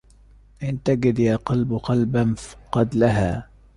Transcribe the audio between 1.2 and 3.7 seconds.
قلب قلباً قد لها